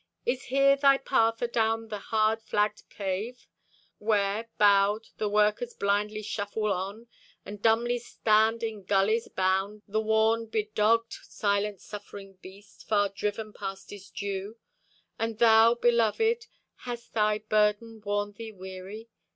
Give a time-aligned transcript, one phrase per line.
[0.25, 3.45] Is here thy path adown the hard flagged pave,
[3.99, 7.05] Where, bowed, the workers blindly shuffle on;
[7.45, 13.91] And dumbly stand in gullies bound, The worn, bedogged, silent suffering beast, Far driven past
[13.91, 14.57] his due?
[15.19, 16.47] And thou, beloved,
[16.77, 19.11] hast thy burden worn thee weary?